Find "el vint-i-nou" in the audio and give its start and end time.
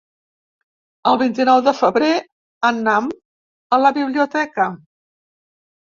1.11-1.61